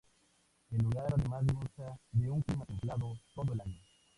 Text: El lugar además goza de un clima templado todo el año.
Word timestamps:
El 0.71 0.79
lugar 0.79 1.05
además 1.13 1.43
goza 1.53 1.99
de 2.11 2.31
un 2.31 2.41
clima 2.41 2.65
templado 2.65 3.19
todo 3.35 3.53
el 3.53 3.61
año. 3.61 3.77